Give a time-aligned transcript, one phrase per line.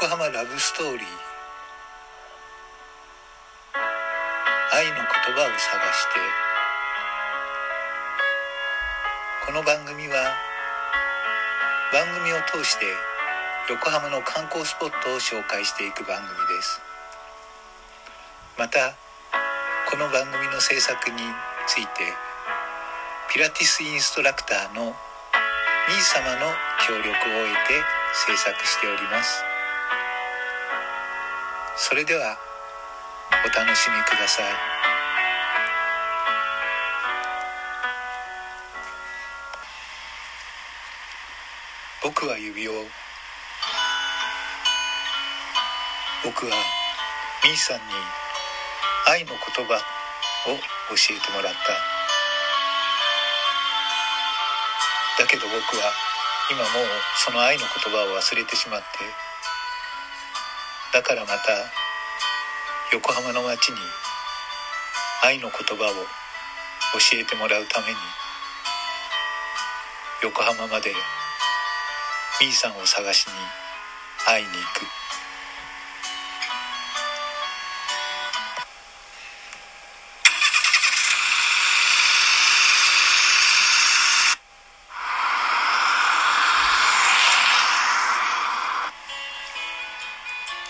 [0.00, 1.06] 横浜ラブストーリー。
[4.72, 6.20] 愛の言葉を探して。
[9.44, 10.30] この番組は
[11.92, 12.86] 番組を通して
[13.70, 16.80] 横浜の観光スポットを紹介していく番組です。
[18.56, 18.94] また
[19.90, 21.16] この番組の制作に
[21.66, 22.14] ついて
[23.34, 24.94] ピラティスインストラクターの
[25.88, 26.54] みー様の
[26.86, 27.18] 協力を得
[27.66, 27.82] て
[28.28, 29.47] 制作しております。
[31.80, 32.36] それでは
[33.30, 34.46] お楽しみください。
[42.02, 42.72] 僕は指を。
[46.24, 46.52] 僕は
[47.44, 47.82] みーさんに
[49.06, 51.54] 愛の言葉を教えてもらっ
[55.16, 55.22] た。
[55.22, 55.92] だけど僕は
[56.50, 56.68] 今もう
[57.24, 59.27] その愛の言葉を忘れてしまって。
[60.92, 61.34] だからまた
[62.92, 63.76] 横浜の街に
[65.22, 67.94] 愛の言葉を教えてもらうために
[70.22, 70.92] 横浜まで
[72.40, 73.32] みーさんを探しに
[74.26, 75.07] 会いに行く。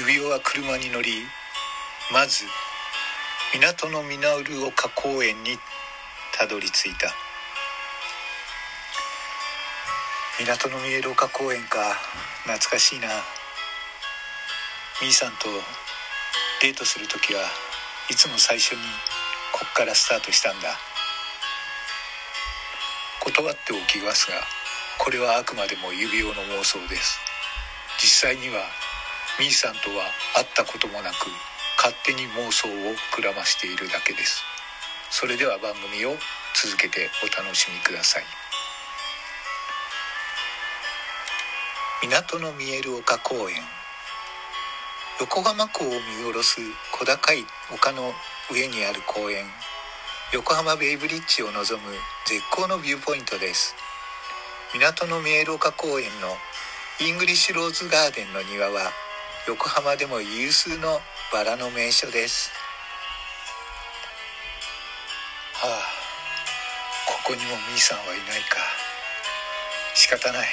[0.00, 1.12] 指輪は車に乗り
[2.10, 2.44] まず
[3.52, 5.58] 港のミナウル丘公園に
[6.32, 7.12] たどり着いた。
[10.38, 12.00] 港の見える丘公園か。
[12.44, 13.08] 懐かしいな。
[15.02, 15.48] みーさんと
[16.62, 17.42] デートする時は
[18.08, 18.78] いつも最初に
[19.52, 20.78] こっからスタートしたんだ。
[23.20, 24.40] 断っておきますが
[24.96, 27.18] これはあくまでも指輪の妄想です。
[28.00, 28.64] 実際には
[29.38, 31.14] みーさんとは会ったこともなく
[31.78, 32.72] 勝手に妄想を
[33.16, 34.42] 膨らましているだけです。
[35.10, 36.14] それでは番組を
[36.54, 38.24] 続けてお楽しみください。
[42.02, 43.62] 港の見える丘公園。
[45.20, 46.60] 横浜港を見下ろす
[46.92, 48.12] 小高い丘の
[48.52, 49.44] 上にある公園。
[50.32, 51.92] 横浜ベイブリッジを望む
[52.26, 53.74] 絶好のビューポイントです。
[54.72, 56.28] 港の見える丘公園の
[57.00, 58.92] イングリッシュローズガーデンの庭は
[59.50, 61.00] 横浜でも有数の
[61.32, 62.52] バラの名所です。
[65.54, 65.82] はあ
[67.04, 68.58] ここにもみーさんはいないか。
[69.92, 70.46] 仕方ない。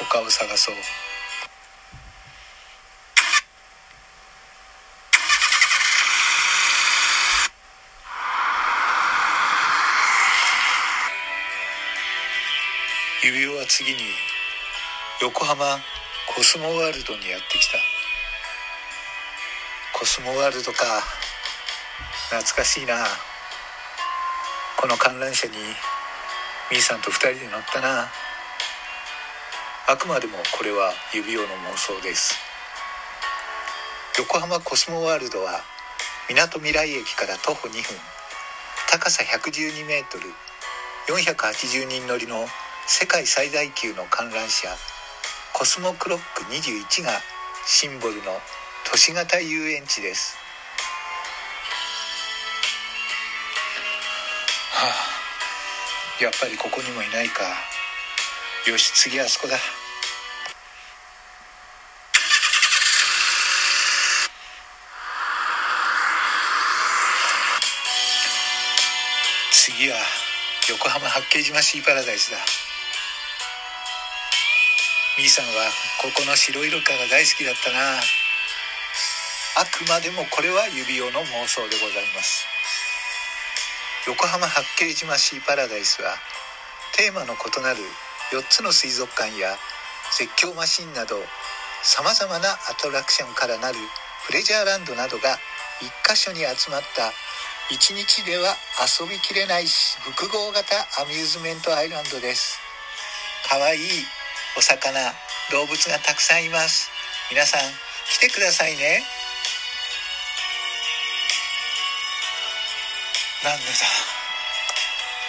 [0.00, 0.74] 他を探そう。
[13.24, 13.98] 指輪は次に
[15.20, 15.78] 横浜
[16.34, 17.91] コスモワールドにやってきた。
[20.02, 20.82] コスモワールドか。
[22.30, 23.06] 懐かしいな。
[24.76, 25.54] この観覧車に
[26.72, 28.10] みーさんと2人で乗ったな。
[29.86, 32.34] あくまでもこれは指輪の妄想です。
[34.18, 35.60] 横浜コスモワールドは
[36.28, 37.96] みなとみらい駅から徒歩2分。
[38.90, 40.24] 高さ112メートル。
[41.14, 42.48] 480人乗りの
[42.88, 44.66] 世界最大級の観覧車。
[45.52, 47.12] コスモクロック21が
[47.64, 48.40] シンボルの
[48.92, 50.36] 都市型遊園地です。
[54.70, 57.42] はあやっぱりここにもいないか。
[58.70, 59.56] よし次あそこだ。
[69.52, 69.96] 次は
[70.68, 72.36] 横浜八景島シーパラダイスだ。
[75.16, 75.50] みーさんは
[76.02, 78.02] ここの白イルカが大好きだったな。
[79.54, 82.48] あくまでもこれは指輪の妄想でございます。
[84.06, 86.16] 横浜八景島シーパラダイスは
[86.96, 87.84] テーマの異なる
[88.32, 89.54] 4つの水族館や
[90.16, 91.16] 絶叫マシンなど
[91.82, 93.78] さまざまなアトラクションからなる
[94.26, 95.38] プレジャーランドなどが
[95.80, 97.12] 一箇所に集まった
[97.68, 99.66] 1日では遊びきれない
[100.00, 102.58] 複合型アミューズメントアイランドです。
[103.48, 103.80] かわいい
[104.56, 104.98] お魚
[105.52, 106.90] 動物がたくさんいます。
[107.30, 107.60] 皆さん
[108.08, 109.21] 来てくださいね。
[113.44, 113.72] なんでだ？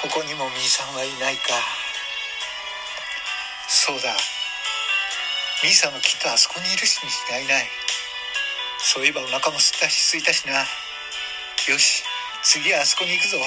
[0.00, 1.42] ここにもみーさんはいないか。
[3.66, 4.14] そうだ。
[5.64, 7.10] みーさんはきっとあそこにいるしに
[7.40, 7.64] 違いない。
[8.78, 10.52] そういえばお腹もすったしすいたしな。
[10.60, 12.04] よし
[12.44, 13.38] 次はあそこに行くぞ。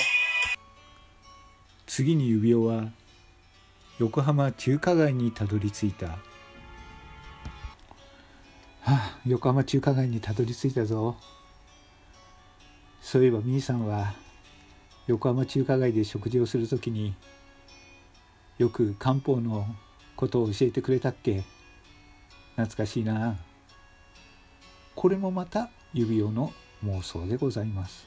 [1.87, 2.89] 次に指輪は
[3.97, 6.07] 横浜中華街にたどり着いた。
[6.07, 6.17] は
[8.87, 11.15] あ、横浜中華街にたどり着いたぞ。
[13.01, 14.13] そういえばみーさんは
[15.09, 17.15] 横浜中華街で食事をする時に
[18.59, 19.65] よく漢方の
[20.15, 21.43] ことを教えてくれたっけ？
[22.55, 23.35] 懐かしいな。
[24.93, 26.53] これもまた指輪の
[26.85, 28.05] 妄想でございます。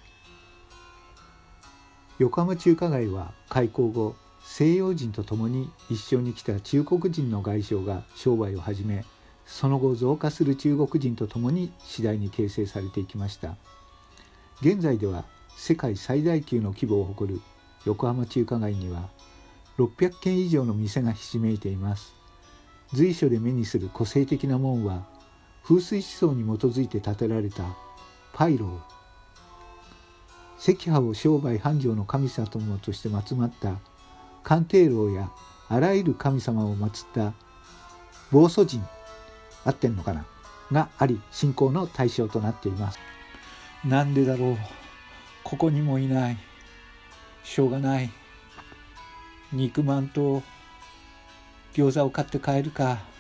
[2.21, 4.15] 横浜中華街は開港後
[4.45, 9.05] 西洋人と共に一緒に来た中国人の外商が商売を始め
[9.45, 13.57] その後増加する中国人とともに次第に形成されていきました。
[14.61, 15.25] 現在では
[15.65, 17.41] 世界最大級の規模を誇る
[17.85, 19.09] 横浜中華街には
[19.79, 22.15] 600軒以上の店がひしめいています。
[22.93, 25.07] 随所で目にする個性的な門は
[25.63, 27.63] 風水思想に基づいて建てられた
[28.33, 30.73] パイロー。
[30.73, 32.49] 赤波を商売繁盛の神様
[32.79, 33.77] として集まった
[34.43, 35.31] 鑑定楼や
[35.69, 37.35] あらゆる神様を祀った
[38.33, 38.83] 暴祖神
[39.65, 40.27] 合ってんのかな？
[40.73, 42.99] があり信仰の対象となっています。
[43.85, 44.59] なんでだろう？
[45.45, 46.37] ここにもいない。
[47.45, 48.11] しょうがない。
[49.53, 50.43] 肉まんと
[51.75, 53.12] 餃子を買って帰るか。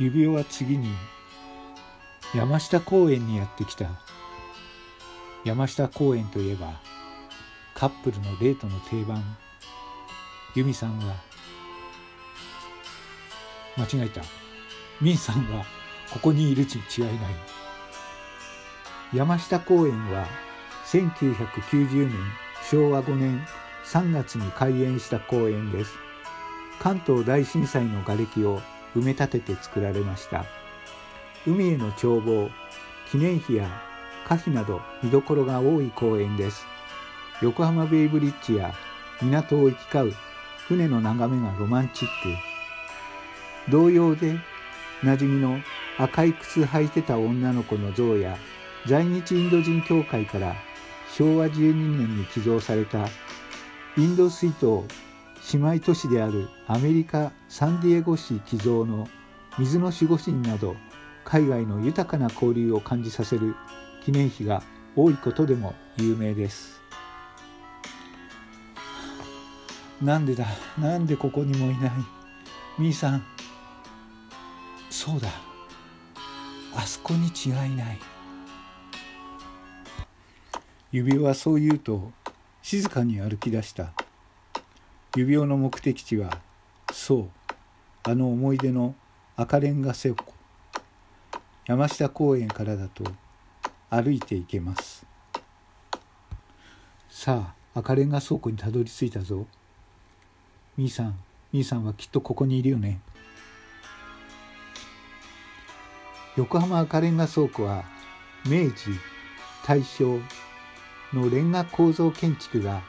[0.00, 0.90] 指輪は次に
[2.32, 3.86] 山下公園にやってきた。
[5.44, 6.80] 山下公園といえば
[7.74, 9.24] カップルのデートの定番。
[10.54, 11.16] 由美さんは
[13.76, 14.22] 間違えた。
[15.00, 15.64] ミンさんは
[16.12, 17.16] ここにいるち違いない。
[19.12, 20.28] 山下公園は
[20.86, 22.16] 1990年
[22.70, 23.44] 昭和5年
[23.84, 25.92] 3月に開園した公園です。
[26.78, 28.60] 関東大震災の瓦礫を
[28.94, 30.44] 埋め立てて作られました。
[31.46, 32.50] 海への眺望
[33.10, 33.82] 記念碑や
[34.26, 36.66] 歌碑など見どころが多い公園です。
[37.40, 38.74] 横浜ベイブリッジや
[39.22, 40.16] 港を行き交う
[40.66, 43.70] 船の眺めがロマンチック。
[43.70, 44.38] 同様で
[45.02, 45.58] 馴染みの
[45.98, 48.36] 赤い靴履いてた女の子の像や
[48.86, 50.54] 在日インド人協会から
[51.14, 53.08] 昭和12年に寄贈された
[53.96, 54.82] インド水筒
[55.50, 59.08] 姉妹都市であるアメリカ・サンディエゴ市寄贈の
[59.58, 60.76] 水の守護神など
[61.24, 63.54] 海外の豊かな交流を感じさせる
[64.04, 64.62] 記念碑が
[64.94, 66.82] 多いことでも有名です。
[70.02, 70.46] なんでだ？
[70.78, 71.90] なんでここにもいない？
[72.78, 73.24] みーさん。
[74.90, 75.28] そうだ。
[76.76, 77.98] あそこに違いない。
[80.92, 82.12] 指輪はそう言うと
[82.62, 83.92] 静かに歩き出した。
[85.18, 86.38] 指輪の目的地は
[86.92, 87.28] そう
[88.04, 88.94] あの思い出の
[89.34, 90.32] 赤レンガ倉庫
[91.66, 93.02] 山下公園からだと
[93.90, 95.04] 歩いて行けます。
[97.10, 99.46] さあ赤レンガ倉庫にたどり着いたぞ。
[100.76, 101.18] みーさん
[101.52, 103.00] みーさんはきっとここにいるよね。
[106.36, 107.84] 横浜赤レンガ倉庫は
[108.46, 108.90] 明治
[109.66, 110.20] 大正
[111.12, 112.82] のレンガ構造建築が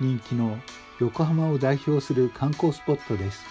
[0.00, 0.58] 人気の
[0.98, 3.44] 横浜を代表する観光スポットです。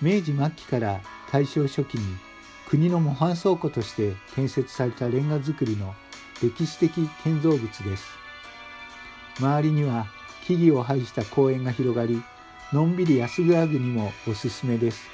[0.00, 1.00] 明治末期から
[1.32, 2.16] 大正初期に
[2.68, 5.94] 国の模範倉庫として建設されたレンガ造りの
[6.40, 8.06] 歴史的建造物です。
[9.40, 10.06] 周りには
[10.46, 12.22] 木々を配した公園が広がり
[12.72, 15.08] のんびり安ぐらぐにもおすすめです。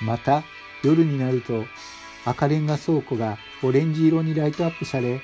[0.00, 0.44] また
[0.84, 1.64] 夜になると
[2.24, 5.20] 赤レンガ倉庫がオレンジ色にライトアップされ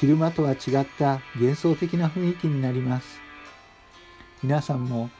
[0.00, 0.58] 昼間とは違っ
[0.98, 3.27] た幻想的な雰囲気になります。
[4.42, 5.10] 皆さんも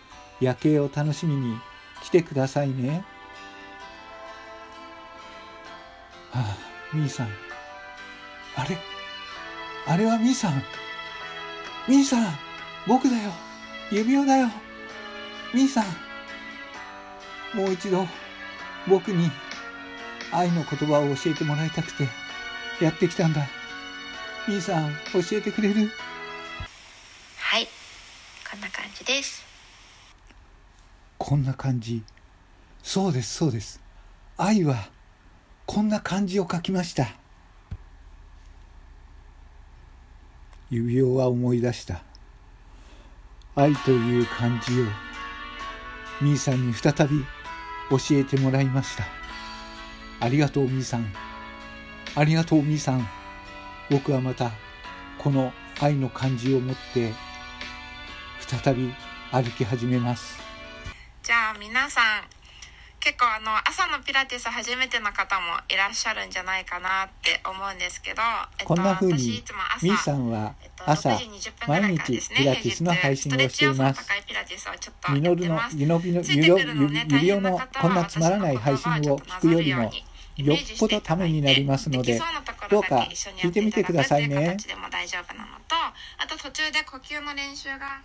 [0.41, 1.57] 夜景を楽しみに
[2.03, 3.05] 来てくださいね。
[6.31, 6.57] はあ、
[6.93, 7.29] みーさん。
[8.57, 8.79] あれ？
[9.87, 10.63] あれはみーさん。
[11.89, 12.27] みーさん
[12.87, 13.33] 僕だよ
[13.91, 14.49] 指輪だよ
[15.55, 15.85] みーさん
[17.57, 18.07] もう一度
[18.87, 19.31] 僕に
[20.31, 22.07] 愛の言葉を教えてもらいたくて
[22.85, 23.47] やってきたんだ。
[24.47, 25.91] みーさん教えてくれる？
[28.51, 29.45] こんな感じです。
[31.19, 32.03] こんな感じ。
[32.83, 33.79] そうですそうです。
[34.39, 34.89] 愛は
[35.67, 37.09] こんな感じを書きました。
[40.71, 42.03] 指輪は思い出した。
[43.55, 44.85] 愛という漢字を
[46.23, 47.23] みーさんに再び
[47.91, 49.05] 教えてもらいました。
[50.21, 51.13] ありがとうみーさん。
[52.15, 53.07] ありがとうみーさん。
[53.91, 54.53] 僕はまた
[55.19, 57.13] この愛の感じを持って
[58.49, 58.95] 再び
[59.31, 60.39] 歩き始めます。
[61.23, 62.05] じゃあ皆さん
[62.99, 68.23] 結構あの朝のピラティス初めての方もいらっしゃるんじゃないかなって思うんですけど、
[68.59, 69.43] えっと、こんな風に
[69.83, 79.93] みーさんはえっと朝6時20分ぐらいからですね毎日ピラティスの配信をしています平日ストレッチ要素の高いピラティスをちょっとミノルのゆのびのついてゆよくるのこんなつまらない配信を聞くよりも
[80.39, 82.19] よっぽどためになりますので
[82.71, 84.57] どうか聞いてみてくださいね
[86.19, 88.01] あと途中で呼吸の練習が